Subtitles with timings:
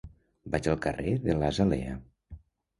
[0.55, 1.97] Vaig al carrer de l'Azalea.